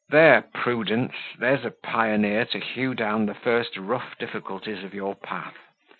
[0.09, 5.53] "There, Prudence, there's a pioneer to hew down the first rough difficulties of your path.